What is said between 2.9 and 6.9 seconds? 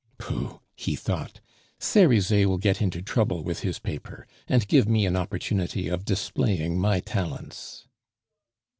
trouble with his paper, and give me an opportunity of displaying